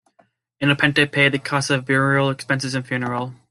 [0.59, 3.35] Independiente paid the costs of burial expenses and funeral.